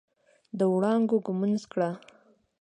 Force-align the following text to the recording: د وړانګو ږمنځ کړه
د 0.57 0.59
وړانګو 0.73 1.17
ږمنځ 1.25 1.61
کړه 1.71 1.89